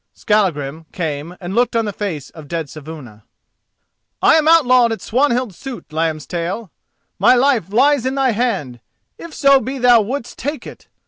[0.15, 3.21] Skallagrim came and looked on the face of dead Saevuna.
[4.19, 6.71] "I am outlawed at Swanhild's suit, Lambstail.
[7.19, 8.79] My life lies in thy hand,
[9.19, 10.87] if so be thou wouldst take it!